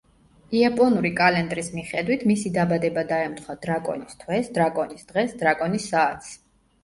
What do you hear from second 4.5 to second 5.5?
დრაკონის დღეს,